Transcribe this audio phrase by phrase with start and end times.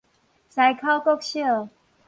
[0.49, 1.69] 西口國小